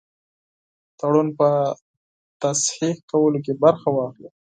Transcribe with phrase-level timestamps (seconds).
[0.99, 1.49] تړون په
[2.41, 4.29] تصحیح کولو کې برخه واخلي.